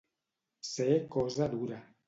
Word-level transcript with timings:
Ser 0.69 0.97
cosa 1.17 1.51
dura. 1.55 1.83